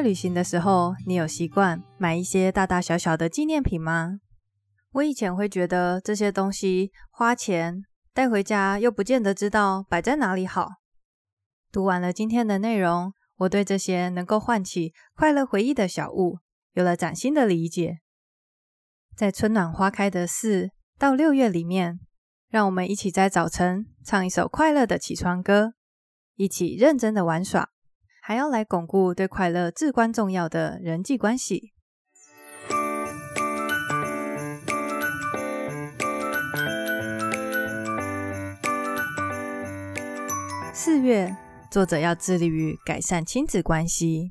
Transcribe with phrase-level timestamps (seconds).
[0.00, 4.20] 在旅行的时候，你有习惯买一些大大小小的纪念品吗？
[4.92, 7.82] 我以前会觉得这些东西花钱
[8.14, 10.70] 带回家又不见得知道摆在哪里好。
[11.70, 16.38] 读完了今天的内容，我对这些能够唤起快乐回忆的小物
[16.72, 17.98] 有了崭新的理解。
[19.14, 22.00] 在春暖花开的四到六月里面，
[22.48, 25.74] 让我们一起在早晨唱一首快乐的起床歌，
[26.36, 27.68] 一起认真的玩耍，
[28.30, 31.72] 还要来巩固对快乐至关重要的人际关系。
[40.72, 41.36] 四月，
[41.72, 44.30] 作者要致力于改善亲子关系。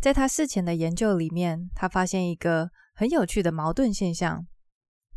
[0.00, 4.46] 在他事前的研究里面，他发现一个很有趣的矛盾现象，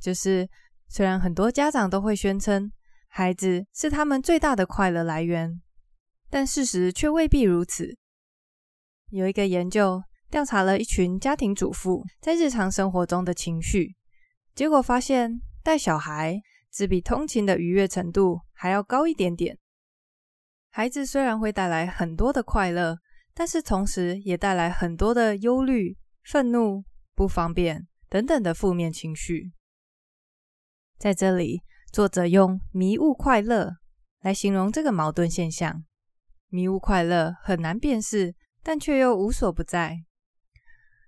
[0.01, 0.49] 就是
[0.89, 2.69] 虽然很多家长都会宣称
[3.07, 5.61] 孩子是他们最大的快乐来源，
[6.33, 7.95] 但事实却未必如此。
[9.11, 13.95] 有一个研究调查了一群家庭主妇在日常生活中的情绪，
[14.55, 19.59] 结果发现带小孩只比通勤的愉悦程度还要高一点点。
[20.71, 22.97] 孩子虽然会带来很多的快乐，
[23.35, 29.51] 但是同时也带来很多的忧虑、愤怒、不方便等等的负面情绪。
[30.97, 31.61] 在这里，
[31.91, 33.73] 作者用“迷雾快乐”
[34.21, 35.83] 来形容这个矛盾现象。
[36.53, 39.97] 迷雾快乐很难辨识，但却又无所不在。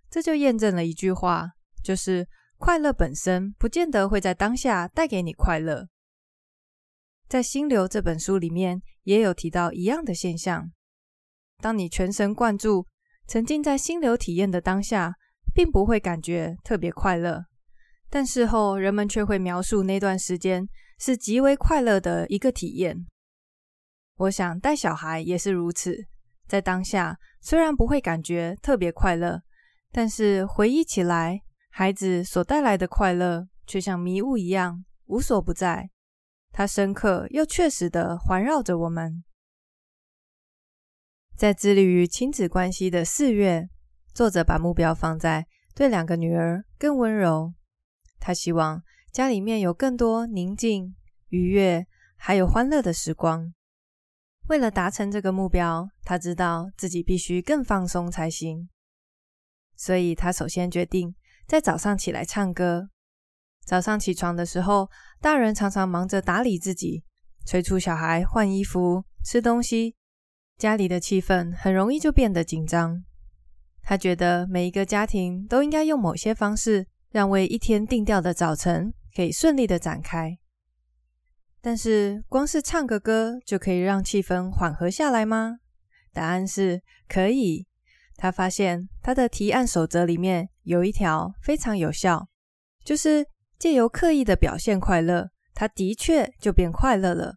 [0.09, 1.51] 这就验证了一句话，
[1.83, 5.87] 就是快乐本身不见得会在当下带给你快乐。
[7.29, 10.71] 在《心流》这本书里面，也有提到一样的现象。
[11.61, 12.87] 当你全神贯注、
[13.27, 15.13] 沉浸在心流体验的当下，
[15.53, 17.45] 并不会感觉特别快乐，
[18.09, 23.05] 但事后人们却会描述那段时间是极为快乐的一个体验。
[24.17, 26.07] 我想带小孩也是如此，
[26.47, 29.41] 在当下虽然不会感觉特别快乐，
[29.91, 35.89] 但是回忆起来，孩子所带来的快乐却像迷雾一样，无所不在。
[36.53, 39.23] 它深刻又确实的环绕着我们。
[41.35, 43.67] 在致力于亲子关系的四月，
[44.13, 45.45] 作者把目标放在
[45.75, 47.53] 对两个女儿更温柔。
[48.21, 50.95] 他希望家里面有更多宁静、
[51.27, 53.53] 愉悦，还有欢乐的时光。
[54.47, 58.69] 为了达成这个目标，他知道自己必须更放松才行。
[59.75, 61.15] 所以他首先决定
[61.47, 62.89] 在早上起来唱歌。
[63.65, 64.89] 早上起床的时候，
[65.19, 67.03] 大人常常忙着打理自己，
[67.45, 69.95] 催促小孩换衣服、吃东西，
[70.57, 73.03] 家里的气氛很容易就变得紧张。
[73.81, 80.37] 他觉得每一个家庭都应该用某些方式，让为一天定调的早晨可以顺利的展开。
[81.65, 85.57] 但是，光是唱个歌就可以让气氛缓和下来吗？
[86.13, 87.65] 答案是可以。
[88.15, 92.27] 他发现他的提案守则里面有一条非常有效，
[92.83, 93.25] 就是。
[93.57, 97.35] 借由刻意的表现快乐，他的确就变快乐了。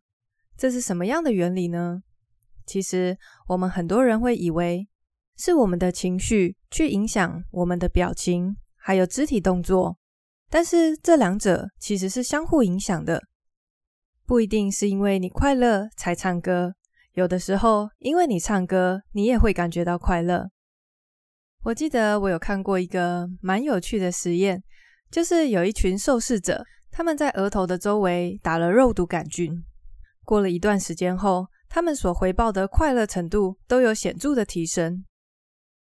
[0.56, 2.02] 这是什么样的原理呢？
[2.66, 3.16] 其实
[3.46, 4.88] 我们很多人会以为
[5.36, 9.96] 是我们的情绪去影响我们的表情，还有肢体动作。
[10.50, 13.22] 但是这两者其实是相互影响的，
[14.28, 16.74] 不一定是因为你快乐才唱歌，
[17.14, 20.50] 有的时候因为你唱歌，你也会感觉到快乐。
[21.64, 24.62] 我记得我有看过一个蛮有趣的实验。
[25.10, 29.50] 就是有一群受试者，他们在额头的周围打了肉毒杆菌。
[30.26, 35.06] 过了一段时间后，他们所回报的快乐程度都有显著的提升。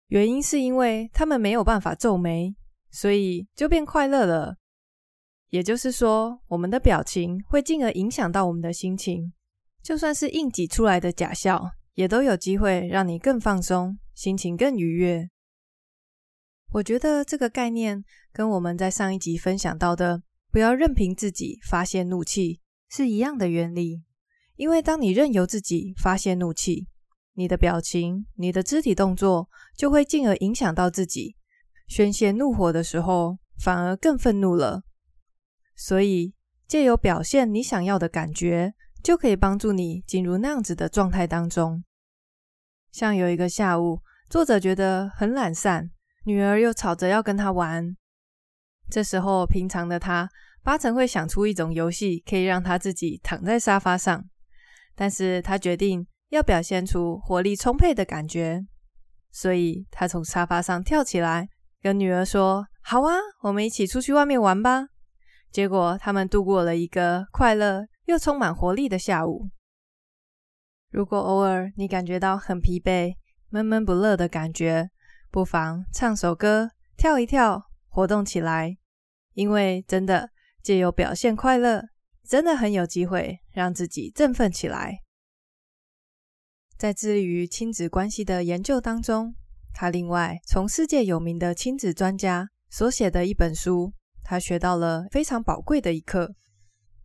[0.08, 2.52] 原因是因为他们没有办法皱眉，
[2.90, 4.56] 所以就变快乐了。
[5.52, 9.34] 也就是说，我们的表情会进而影响到我们的心情。
[9.82, 15.28] 就算是硬挤出来的假笑，也都有机会让你更放松，心情更愉悦。
[16.70, 18.02] 我觉得这个概念
[18.32, 24.02] 跟我们在上一集分享到的“不要任凭自己发泄怒气”是一样的原理。
[24.56, 26.86] 因为当你任由自己发泄怒气，
[27.34, 31.36] 你的表情、你的肢体动作就会进而影响到自己。
[31.88, 34.84] 宣泄怒火的时候，反而更愤怒了。
[35.84, 36.32] 所以，
[36.68, 41.82] 借由表现你想要的感觉，就可以帮助你进入那样子的状态当中。
[42.92, 44.00] 像有一个下午，
[44.30, 45.90] 作者觉得很懒散。
[46.22, 47.96] 女儿又吵着要跟他玩，
[48.88, 50.28] 这时候平常的他
[50.62, 54.24] 八成会想出一种游戏，可以让他自己躺在沙发上。
[54.94, 58.64] 但是他决定要表现出活力充沛的感觉，
[59.32, 61.48] 所以他从沙发上跳起来，
[61.80, 64.86] 跟女儿说：“好啊，我们一起出去外面玩吧。”
[65.52, 69.50] 结果他们度过了一个快乐又充满活力的下午。
[70.90, 73.14] 如果偶尔你感觉到很疲惫、
[73.50, 74.90] 闷闷不乐的感觉，
[75.30, 78.78] 不妨唱首歌，跳一跳，活动起来。
[79.34, 80.30] 因为真的，
[80.62, 81.84] 借由表现快乐，
[82.22, 84.98] 真的很有机会让自己振奋起来。
[86.76, 89.34] 在致力于亲子关系的研究当中，
[89.72, 93.92] 他另外从世界有名的亲子专家所写的一本书，
[94.32, 96.34] 他学到了非常宝贵的一课，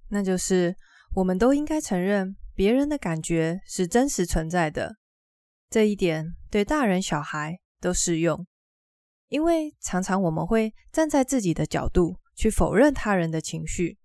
[0.08, 0.74] 那就是
[1.14, 4.96] 我们都应该承认别人的感觉是真实存在的。
[5.70, 8.48] 这一点对大人小孩都适用。
[9.28, 13.98] 因为常常我们会站在自己的角度去否认他人的情绪，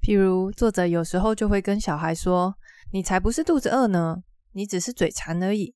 [0.00, 2.54] 譬如作者有时候就会跟小孩说
[2.94, 4.22] ：“你才不是肚子饿呢，
[4.52, 5.74] 你只是嘴馋而已。”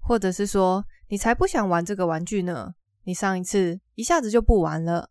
[0.00, 2.72] 或者是说：“你才不想玩这个玩具呢，
[3.02, 5.10] 你上一次一下子就不玩了。”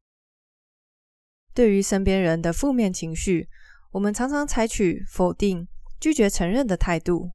[1.58, 3.50] 对于身边人的负面情绪，
[3.90, 5.68] 我们常常采取否定、
[6.00, 7.32] 拒绝承认的态度，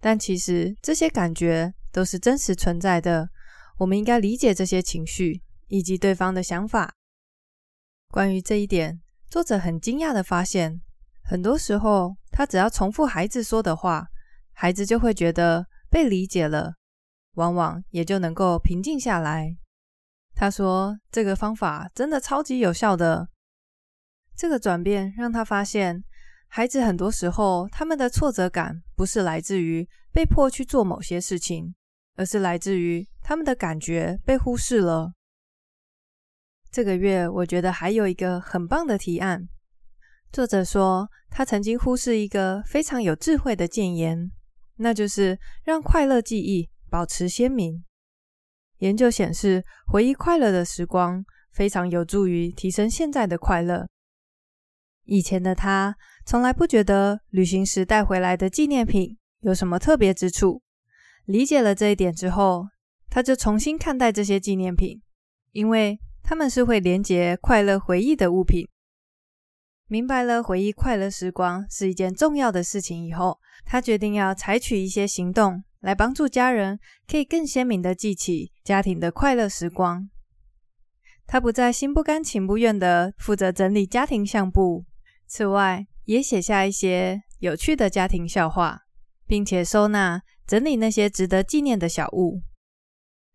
[0.00, 3.28] 但其实这些感觉都是真实存在的。
[3.76, 6.94] 我们应该理解这些情绪以及对方的想法。
[8.08, 10.80] 关于这一点，作者很惊讶的发现，
[11.22, 14.08] 很多时候他只要重复孩子说的话，
[14.54, 16.76] 孩子就会觉得被理解了，
[17.34, 19.54] 往往也就能够平静下来。
[20.34, 23.28] 他说：“这个方法真的超级有效的。”
[24.36, 26.04] 这个转变让他发现，
[26.48, 31.74] 孩子很多时候他们的挫折感不是来自于被迫去做某些事情。
[32.16, 35.12] 而是来自于他们的感觉被忽视了。
[36.70, 39.48] 这个月，我觉得还有一个很棒的提案。
[40.30, 44.30] 作者说，他曾经忽视一个非常有智慧的建言，
[44.76, 47.84] 那就是让快乐记忆保持鲜明。
[48.78, 53.88] 研究显示，回忆快乐的时光非常有助于提升现在的快乐。
[55.04, 60.62] 以前的他从来不觉得旅行时带回来的纪念品有什么特别之处。
[61.26, 62.66] 理解了这一点之后，
[63.08, 65.00] 他就重新看待这些纪念品，
[65.52, 68.68] 因为他们是会连结快乐回忆的物品。
[69.86, 80.08] 明白了回忆快乐时光是一件重要的事情以后，他决定要采取一些行动来帮助家人可以更鲜明的记起家庭的快乐时光。
[81.26, 84.84] 他不再心不甘情不愿的负责整理家庭相簿，
[85.26, 88.80] 此外也写下一些有趣的家庭笑话，
[89.26, 90.22] 并且收纳。
[90.46, 92.42] 整理那些值得纪念的小物。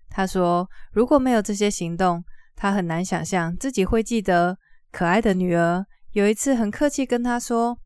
[0.09, 2.23] 他说：“如果没有这些行动，
[2.55, 4.59] 他很难想象自己会记得
[4.91, 7.79] 可爱的女儿有一次很客气跟他说：‘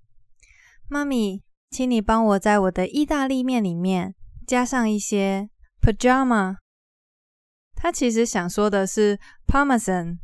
[0.90, 4.14] 妈咪，请你帮我在我的意大利面里面
[4.46, 5.50] 加上一些
[5.82, 6.58] pajama。’
[7.76, 9.18] 他其实想说的是
[9.48, 10.18] parmesan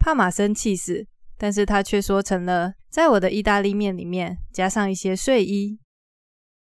[0.00, 1.06] 帕玛森起司，
[1.38, 5.78] 但是他却说成了在我的意大利面里面加上一些睡衣。”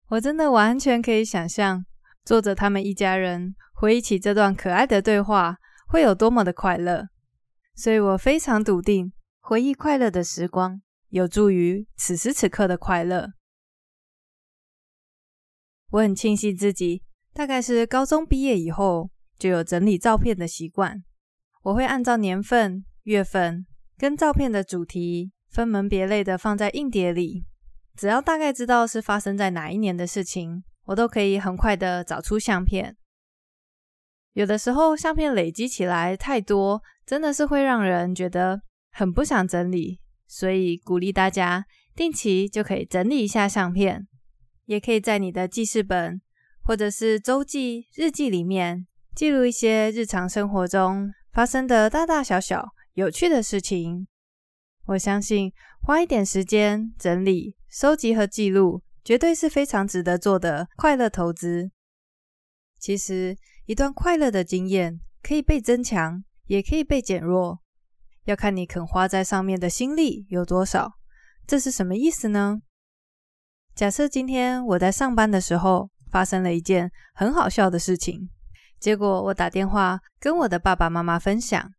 [0.08, 1.84] 我真的完全可以想象，
[2.24, 5.58] 作者他们一家人回忆起这段可爱的对话
[5.88, 7.08] 会有多么的快乐。
[7.74, 13.32] 所以我非常笃定，回忆快乐的时光有助于此时此刻的快乐。
[15.90, 17.02] 我很庆幸自己
[17.32, 21.02] 大概是高中毕业以后就有整理照片的习惯。
[21.62, 23.66] 我会按照年份、月份
[23.96, 27.44] 跟照片的主题分门别类的放在硬碟里。
[27.96, 32.96] 只要大概知道是发生在哪一年的事情，我都可以很快的找出相片。
[34.32, 41.64] 有的时候相片累积起来太多，真的是会让人觉得很不想整理，所以鼓励大家
[41.94, 44.08] 定期就可以整理一下相片，
[44.64, 46.20] 也可以在你的记事本
[46.64, 54.08] 或者是周记、日记里面记录一些日常生活中发生的大大小小有趣的事情。
[54.86, 57.56] 我相信花一点时间整理。
[57.68, 61.70] 收集和记录绝对是非常值得做的快乐投资。
[62.78, 63.36] 其实，
[63.66, 67.58] 一段快乐的经验可以被增强，也可以被减弱，
[68.26, 70.92] 要看你肯花在上面的心力有多少。
[71.46, 72.60] 这是什么意思呢？
[73.74, 78.28] 假设今天我在上班的时候发生了一件很好笑的事情，
[78.78, 81.72] 结果我打电话跟我的爸爸妈妈分享。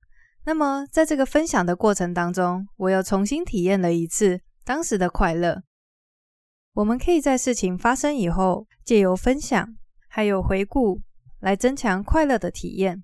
[0.48, 5.64] 那么，在这个分享的过程当中，我又重新体验了一次当时的快乐。
[6.74, 9.75] 我们可以在事情发生以后，借由分享
[10.08, 11.02] 还有回顾
[11.40, 13.04] 来增强快乐的体验。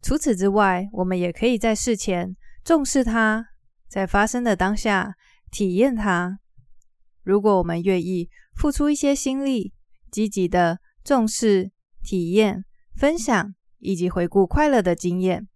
[0.00, 3.44] 除此之外，我们也可以在事前重视它，
[3.88, 5.16] 在发生的当下
[5.50, 6.38] 体验它。
[7.24, 9.72] 如果我们愿意付出一些心力，
[10.12, 11.72] 积极的重视、
[12.04, 12.64] 体验、
[12.94, 15.48] 分享以及回顾快乐的经验，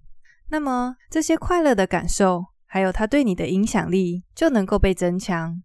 [0.51, 5.63] 那么这些快乐的感受还有它对你的影响力就能够被增强。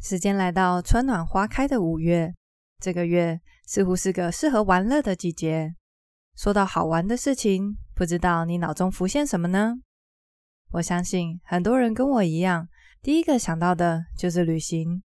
[0.00, 2.34] 时间来到春暖花开的五月，
[2.80, 5.74] 这个月似乎是个适合玩乐的季节。
[6.36, 9.74] 说到好玩的事情，不知道你脑中浮现什么呢？
[10.72, 12.68] 我相信很多人跟我一样，
[13.00, 15.02] 第一个想到的就是旅行。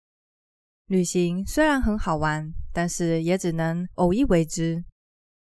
[0.87, 4.85] 旅行虽然很好玩，但是也只能偶一为之。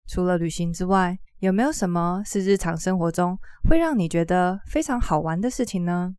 [0.09, 3.37] 除了旅行之外，有没有什么是日常生活中
[3.69, 6.15] 会让你觉得非常好玩的事情呢？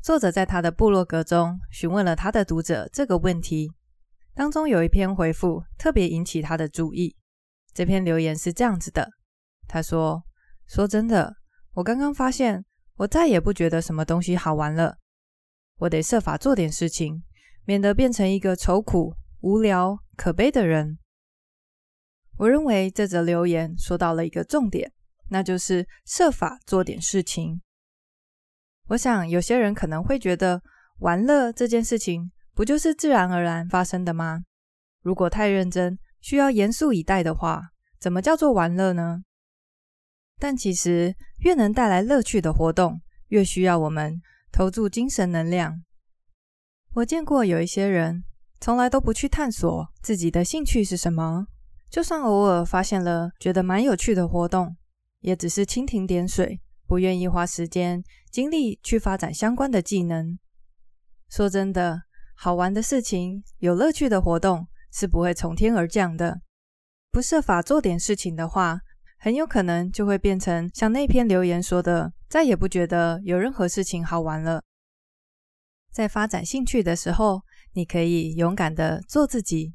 [0.00, 3.72] 作者在他的部落格中询问了他的读者这个问题，
[4.32, 7.16] 当中有一篇回复特别引起他的注意。
[7.74, 9.10] 这篇留言是这样子的：
[9.66, 10.22] 他说
[10.70, 11.34] ：“说真的，
[11.72, 12.64] 我刚刚发现，
[12.98, 14.98] 我再也不觉得什么东西好玩了。
[15.78, 17.24] 我得设法做点事情。”
[17.64, 20.98] 免得变成一个愁苦、无聊、可悲的人。
[22.38, 24.92] 我认为这则留言说到了一个重点，
[25.28, 27.60] 那就是设法做点事情。
[28.88, 30.62] 我想有些人可能会觉得，
[30.98, 34.44] 玩乐这件事情不就是自然而然发生的吗？
[35.02, 39.22] 如果太认真，需要严肃以待的话，怎么叫做玩乐呢？
[40.38, 44.20] 但其实，越能带来乐趣的活动，越需要我们
[44.50, 45.82] 投注精神能量。
[46.94, 48.24] 我见过有一些人，
[48.60, 51.46] 从来都不去探索自己的兴趣是什么，
[51.92, 54.74] 就算偶尔发现了觉得蛮有趣的活动，
[55.20, 60.38] 也只是蜻蜓点水，不愿意花时间精力去发展相关的技能。
[61.28, 66.40] 说真的，好玩的事情、有乐趣的活动是不会从天而降的。
[67.10, 68.80] 不设法做点事情的话，
[69.18, 74.62] 很有可能就会变成像那篇留言说的，再也不觉得有任何事情好玩了。
[75.92, 77.42] 在发展兴趣的时候，
[77.74, 79.74] 你可以勇敢的做自己，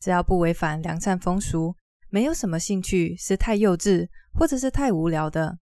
[0.00, 1.74] 只要不违反良善风俗，
[2.08, 5.58] 没有什么兴趣是太幼稚或者是太无聊的。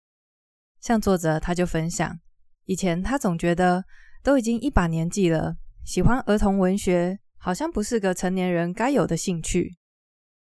[0.79, 2.17] 像作者他就分享，
[2.65, 3.83] 以前他总觉得
[4.23, 9.75] 都已经一把年纪了，喜欢儿童文学好像不是个成年人该有的兴趣。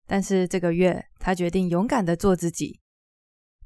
[0.06, 2.80] 但是这个月，他决定勇敢的做自己。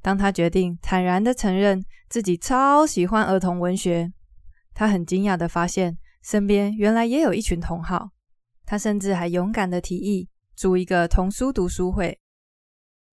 [0.01, 4.13] 当他决定坦然的承认自己超喜欢儿童文学。
[4.73, 8.11] 他很惊讶的发现，身边原来也有一群同好。
[8.69, 12.19] 他甚至还勇敢地提议组一个童书读书会。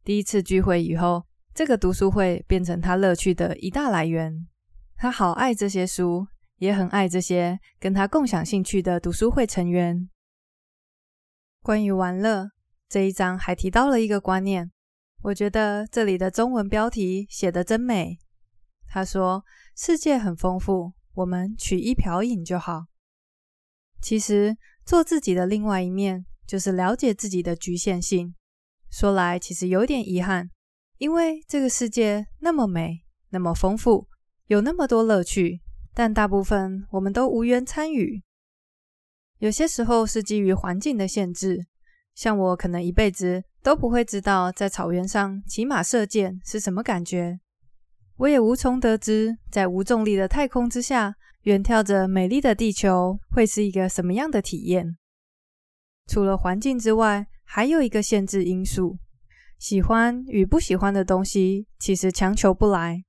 [0.04, 4.46] 第一次聚会以后，这个读书会变成他乐趣的一大来源。
[4.96, 10.10] 他好爱这些书，也很爱这些跟他共享兴趣的读书会成员。
[11.62, 12.50] 关于玩乐
[12.86, 14.70] 这一章还提到了一个观念，
[15.22, 18.18] 我觉得这里的中文标题写得真美。
[18.86, 19.42] 他说
[19.74, 22.84] ：“世界很丰富。”我们取一瓢饮就好。
[24.02, 24.54] 其实，
[24.86, 28.36] 做自己的另外一面，就是了解自己的局限性。
[28.88, 30.48] 说来，其实有点遗憾，
[30.98, 34.06] 因为这个世界那么美，那么丰富，
[34.46, 35.60] 有那么多乐趣，
[35.92, 38.22] 但大部分我们都无缘参与。
[39.38, 41.66] 有些时候是基于环境的限制，
[42.14, 47.40] 像我可能一辈子都不会知道，在草原上骑马射箭是什么感觉。
[48.18, 51.16] 我也无从得知，在无重力的太空之下，
[51.46, 54.96] 远眺着美丽的地球会是一个什么样的体验。
[56.08, 58.98] 除了环境之外，还有一个限制因素：
[59.56, 63.04] 喜欢与不喜欢的东西，其实强求不来。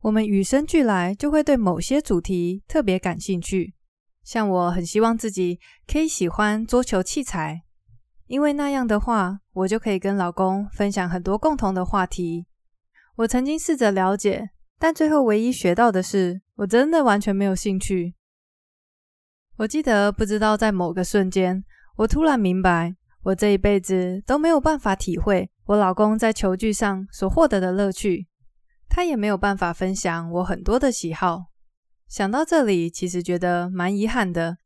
[0.00, 3.74] 我们与生俱来就会对某些主题特别感兴趣。
[4.24, 7.64] 像我很希望自己可以喜欢桌球器材，
[8.28, 12.46] 因为那样的话，我就可以跟老公分享很多共同的话题。
[13.16, 14.48] 我曾经试着了解，
[14.78, 18.14] 但最后唯一学到的是，我真的完全没有兴趣。
[19.56, 21.64] 我记得，不知道在某个瞬间，
[21.96, 28.28] 我突然明白，我这一辈子都没有办法体会我老公在球具上所获得的乐趣，
[28.88, 31.46] 他也没有办法分享我很多的喜好。
[32.06, 34.58] 想到这里，其实觉得蛮遗憾的，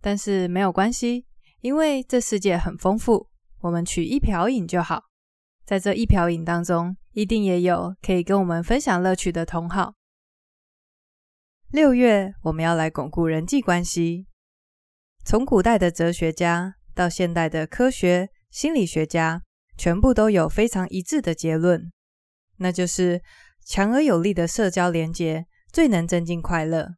[0.00, 1.26] 但是没有关系，
[1.62, 3.28] 因为这世界很丰富，
[3.62, 5.04] 我们取一瓢饮就好。
[5.64, 9.94] 在这一瓢饮当中，一定也有可以跟我们分享乐趣的同好。
[11.70, 14.26] 六月，我们要来巩固人际关系。
[15.24, 19.42] 从古代的哲学家到现代的科学心理学家，
[19.78, 21.90] 全部都有非常一致的结论，
[22.58, 23.22] 那就是
[23.64, 26.96] 强而有力的社交连结最能增进快乐。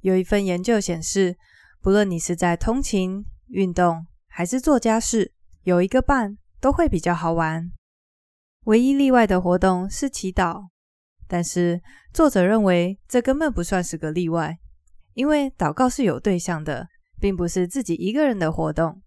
[0.00, 1.38] 有一份研究显示，
[1.80, 6.36] 不论你是在通勤、运动还是做家事，有一个伴。
[6.60, 7.72] 都会比较好玩。
[8.64, 10.68] 唯一例外的活动是祈祷，
[11.26, 11.80] 但是
[12.12, 14.58] 作者认为这根本不算是个例外，
[15.14, 16.88] 因为祷告是有对象的，
[17.18, 19.00] 并不是自己一个人的活动。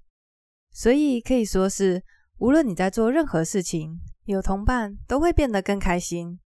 [0.72, 2.04] 所以可以说是，
[2.40, 6.40] 无论你在做任何事情，有同伴都会变得更开心。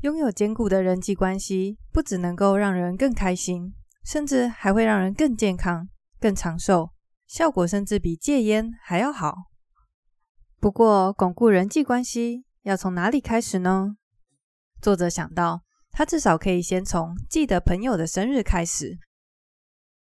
[0.00, 6.90] 拥有坚固的人际关系，不只能够让人更开心，甚至还会让人更健康、更长寿。
[7.26, 9.51] 效果甚至比戒烟还要好。
[10.62, 13.96] 不过，巩固人际关系要从哪里开始呢？
[14.80, 18.96] 作者想到，他至少可以先从记得朋友的生日开始。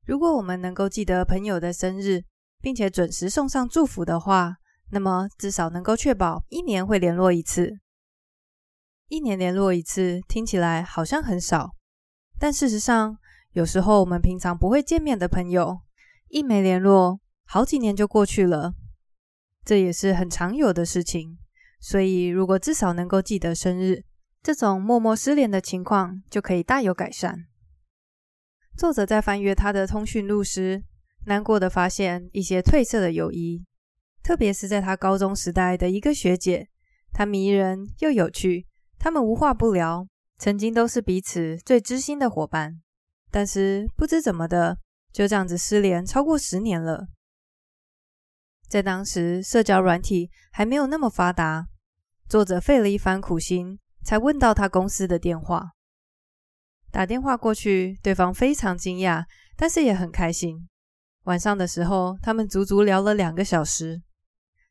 [0.04, 2.24] 如果我们能够记得朋友的生日，
[2.60, 4.56] 并且准时送上祝福的话，
[4.90, 7.78] 那么至少能够确保一年会联络一次。
[9.08, 11.70] 一年联络一次，听起来好像很少，
[12.38, 13.16] 但事实上，
[13.52, 15.80] 有时候我们平常不会见面的朋友，
[16.28, 18.74] 一没联络，好几年就过去了。
[19.64, 21.38] 这也是很常有的事情，
[21.80, 24.04] 所以如果至少能够记得生日，
[24.42, 27.46] 这种默默失联的情况就可以大有改善。
[28.76, 30.82] 作者在翻阅他的通讯录时，
[31.26, 33.64] 难过的发现一些褪色的友谊，
[34.22, 36.68] 特别是在他高中时代的一个学姐，
[37.12, 38.66] 她迷人又有趣，
[38.98, 42.80] 他们无话不聊，曾经都是彼此最知心的伙伴。
[43.30, 44.78] 但是不知怎么的，
[45.12, 47.08] 就这样子失联超过十年了。
[48.72, 51.66] 在当时，社交软体还没有那么发达。
[52.26, 55.72] 作者费了一番苦心，才问到他公司的电话。
[56.90, 59.26] 打电话过去，对方非常惊讶，
[59.58, 60.70] 但是也很开心。
[61.24, 64.00] 晚上的时候，他们足足聊了两个小时。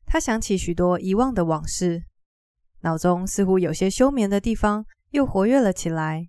[0.04, 2.02] 他想起许多遗忘的往事，
[2.80, 6.28] 脑中似乎有些休眠的地方又活跃了起来。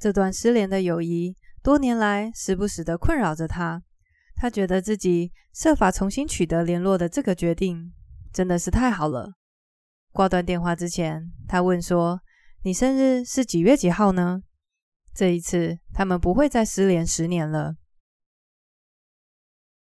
[0.00, 3.82] 这段失联的友谊，多年来时不时的困扰着他。
[4.36, 7.92] 他觉得自己设法重新取得联络的这个决定
[8.32, 9.32] 真的是太好了。
[10.12, 12.20] 挂断电话之前，他问说
[12.62, 14.42] ：“你生日是几月几号呢？”
[15.14, 17.76] 这一次，他们不会再失联十年了。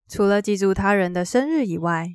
[0.08, 2.08] 除了记住他人的生日以外，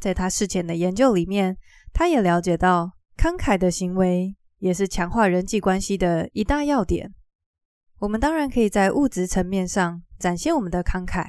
[0.00, 1.56] 在他事前的研究里面，
[1.92, 7.14] 他也了解到，慷慨的行为也是强化人际关系的一大要点。
[7.98, 11.26] 我们当然可以在物质层面上展现我们的慷慨。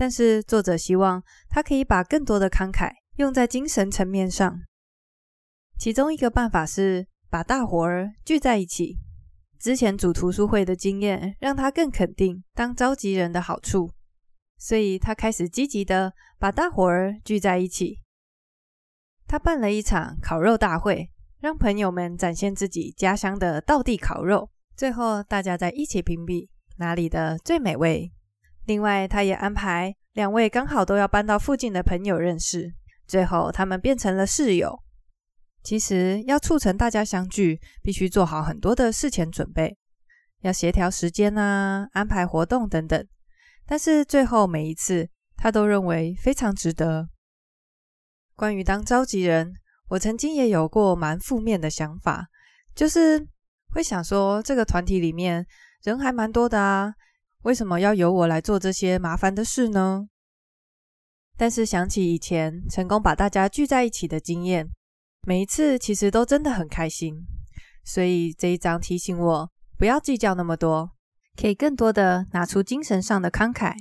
[0.00, 4.62] 但是作者希望他可以把更多的慷慨用在精神层面上。
[5.78, 8.96] 其中一个办法是把大伙儿聚在一起。
[9.58, 13.90] 之前组图书会的经验让他更肯定当召集人的好处，
[14.56, 17.98] 所以他开始积极的把大伙儿聚在一起。
[19.26, 21.10] 他办了一场烤肉大会，
[21.40, 28.10] 让朋友们展现自己家乡的道地烤肉，最后大家在一起评比哪里的最美味。
[28.66, 32.72] 另外，他也安排两位刚好都要搬到附近的朋友认识，
[33.06, 34.82] 最后他们变成了室友。
[35.62, 39.76] 其实，要促成大家相聚，必须做好很多的事前准备，
[40.40, 43.06] 要协调时间啊，安排活动等等。
[43.66, 47.08] 但是最后每一次，他都认为非常值得。
[48.34, 49.52] 关于当召集人，
[49.88, 52.26] 我曾经也有过蛮负面的想法，
[52.74, 53.26] 就是
[53.74, 55.46] 会想说，这个团体里面
[55.82, 56.94] 人还蛮多的啊。
[57.42, 60.08] 为什么要由我来做这些麻烦的事呢？
[61.38, 64.68] 但是想起以前成功把大家聚在一起的经验，
[65.26, 67.24] 每一次其实都真的很开心。
[67.82, 70.90] 所以这一章提醒我不要计较那么多，
[71.40, 73.74] 可以更多的拿出精神上的慷慨。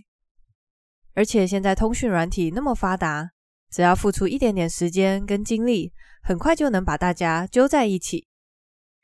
[1.14, 3.32] 而且现在通讯软体那么发达，
[3.70, 5.92] 只要付出一点点时间跟精力，
[6.24, 8.26] 很快就能把大家揪在一起，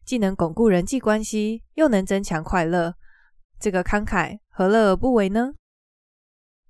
[0.05, 2.95] 既能巩固人际关系，又能增强快乐。
[3.59, 5.53] 这个慷慨何乐而不为呢？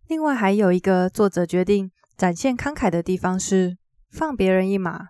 [0.08, 3.78] 另外还有一个作者决定展现慷慨的地方是
[4.12, 5.08] 放别人一马。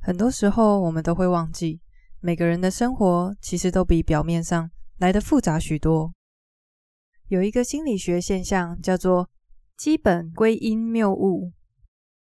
[0.00, 1.80] 很多时候我们都会忘记，
[2.20, 6.12] 每个人的生活其实都比表面上来得复杂许多。
[7.28, 9.30] 有一个心理学现象叫做
[9.78, 11.52] 基本归因谬误，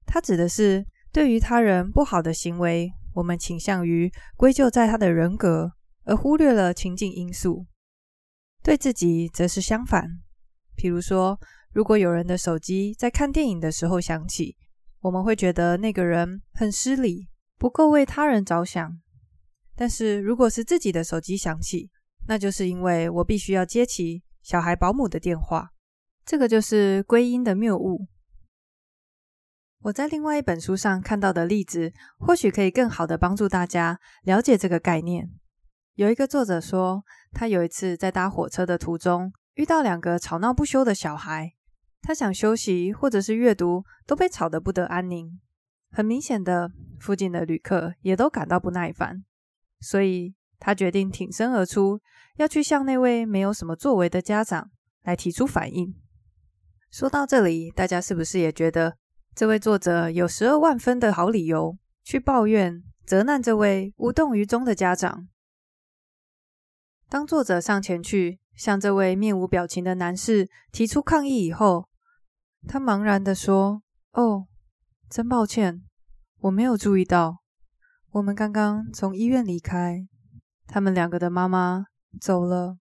[0.06, 5.72] 它指的是对于他人不好的行为，我们倾向于归咎在他的人格，
[6.04, 7.66] 而忽略了情境因素。
[8.62, 10.04] 对自己则是相反。
[10.76, 11.38] 譬如说，
[11.72, 14.56] 如果有人的手机在看电影的时候响起，
[15.00, 19.00] 我们会觉得那个人很失礼，不够为他人着想。
[19.74, 21.90] 但是如果是自己的手机响起，
[22.26, 25.70] 那就是因为我必须要接起小孩保姆的电话。
[26.24, 28.06] 这个就是归因的谬误。
[29.82, 35.30] 我在另外一本书上看到的例子，或许可以更好的帮助大家了解这个概念。
[35.98, 41.54] 有一个作者说，他有一次在搭火车的途中遇到两个吵闹不休的小孩，
[42.02, 45.40] 他想休息或者是阅读，都被吵得不得安宁。
[45.90, 49.24] 很明显的，附近的旅客也都感到不耐烦，
[49.80, 52.00] 所以他决定挺身而出，
[52.36, 54.70] 要去向那位没有什么作为的家长
[55.02, 55.96] 来提出反应。
[56.92, 58.96] 说到这里，大家是不是也觉得
[59.34, 65.26] 这位作者有十二万分的好理由去抱怨、责难这位无动于衷的家长？
[67.08, 71.88] 当作者上前去向这位面无表情的男士提出抗议以后，
[72.66, 74.46] 他茫然地说：“哦，
[75.08, 75.82] 真抱歉，
[76.40, 77.38] 我没有注意到。
[78.10, 80.06] 我们刚刚从医院离开，
[80.66, 81.86] 他们两个的妈妈
[82.20, 82.76] 走了。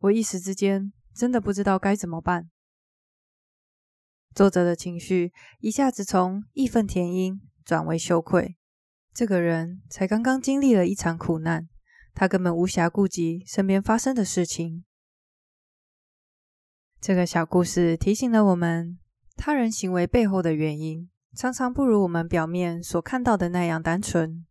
[0.00, 2.50] 我一时之间真的不知道该怎么办。
[4.34, 8.56] 作者的情绪一下子从义愤填膺转为羞愧。
[9.14, 11.68] 这个人才刚刚经历了一场苦难，
[12.14, 14.84] 他根本无暇顾及身边发生的事情。
[17.00, 18.98] 这个小故事提醒了我们，
[19.36, 24.46] 他人行为背后的原因，常常不如我们表面所看到的那样单纯。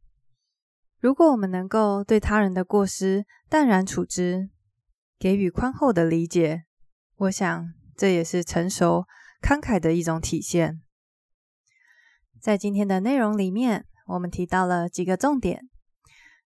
[1.00, 4.50] 如果我们能够对他人的过失淡然处之，
[5.18, 6.66] 给予宽厚的理解，
[7.16, 9.06] 我想这也是成熟
[9.42, 10.82] 慷慨的一种体现。
[12.40, 15.70] 在今天的内容里面，我们提到了几个重点，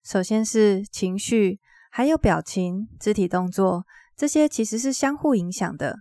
[0.05, 1.59] 首先是情绪，
[1.91, 6.01] 还有表情、肢体动作，这些其实是相互影响的。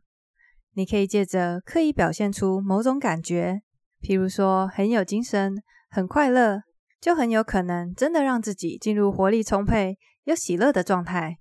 [0.74, 3.62] 你可以借着刻意表现出某种感觉。
[4.02, 6.64] 譬如说，很有精神、很快乐，
[7.00, 11.38] 就很有可能真的让自己进入活力充沛、又喜乐的状态。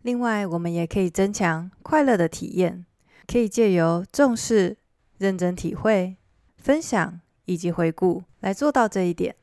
[0.00, 2.84] 另外，我们也可以增强快乐的体验，
[3.28, 4.78] 可以借由重视、
[5.18, 6.16] 认真体会、
[6.56, 9.36] 分享以及回顾来做到这一点，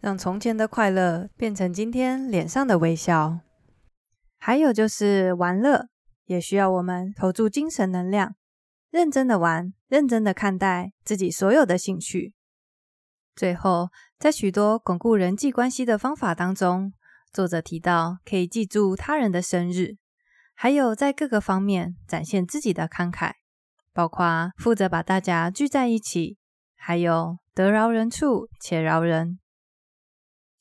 [0.00, 3.40] 让从前的快乐变成今天脸上的微笑。
[4.38, 5.88] 还有就是玩乐，
[6.26, 8.34] 也需要我们投注精神能量。
[8.90, 12.32] 认真的玩，认真的看待自己所有的兴趣。
[13.34, 16.92] 最后，在许多巩固人际关系的方法当中，
[17.32, 19.96] 作者提到可以记住他人的生日，
[20.54, 23.32] 还有在各个方面展现自己的慷慨，
[23.92, 26.38] 包括负责把大家聚在一起，
[26.76, 29.38] 还有得饶人处且饶人。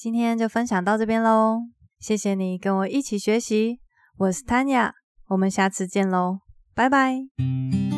[0.05, 1.61] 今天就分享到这边喽，
[1.97, 3.79] 谢谢你跟我一起学习，
[4.19, 4.91] 我是 Tanya，
[5.29, 6.41] 我们下次见喽，
[6.75, 7.94] 拜拜。